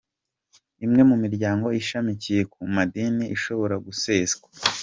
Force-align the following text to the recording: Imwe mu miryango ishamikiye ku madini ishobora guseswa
Imwe 0.85 1.01
mu 1.09 1.15
miryango 1.23 1.67
ishamikiye 1.81 2.41
ku 2.51 2.59
madini 2.75 3.23
ishobora 3.35 3.75
guseswa 3.85 4.45